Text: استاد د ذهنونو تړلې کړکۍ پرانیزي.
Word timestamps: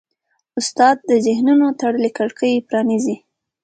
استاد 0.59 0.97
د 1.09 1.11
ذهنونو 1.25 1.67
تړلې 1.79 2.09
کړکۍ 2.17 2.53
پرانیزي. 2.67 3.15